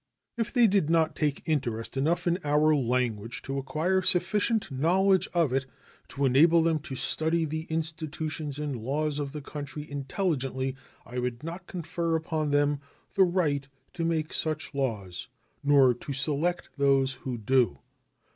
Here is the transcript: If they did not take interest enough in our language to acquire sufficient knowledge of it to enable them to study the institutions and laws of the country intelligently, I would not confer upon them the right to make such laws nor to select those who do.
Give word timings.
If 0.35 0.51
they 0.51 0.65
did 0.65 0.89
not 0.89 1.15
take 1.15 1.43
interest 1.45 1.95
enough 1.95 2.25
in 2.25 2.39
our 2.43 2.73
language 2.75 3.43
to 3.43 3.59
acquire 3.59 4.01
sufficient 4.01 4.71
knowledge 4.71 5.27
of 5.31 5.53
it 5.53 5.67
to 6.07 6.25
enable 6.25 6.63
them 6.63 6.79
to 6.79 6.95
study 6.95 7.45
the 7.45 7.65
institutions 7.69 8.57
and 8.57 8.75
laws 8.81 9.19
of 9.19 9.31
the 9.31 9.43
country 9.43 9.85
intelligently, 9.87 10.75
I 11.05 11.19
would 11.19 11.43
not 11.43 11.67
confer 11.67 12.15
upon 12.15 12.49
them 12.49 12.79
the 13.13 13.21
right 13.25 13.67
to 13.93 14.03
make 14.03 14.33
such 14.33 14.73
laws 14.73 15.27
nor 15.63 15.93
to 15.93 16.13
select 16.13 16.77
those 16.79 17.13
who 17.21 17.37
do. 17.37 17.77